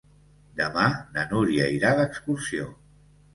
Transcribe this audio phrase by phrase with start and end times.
[0.61, 0.85] Demà
[1.17, 2.67] na Núria irà d'excursió.